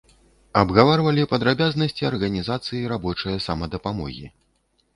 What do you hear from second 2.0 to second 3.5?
арганізацыі рабочае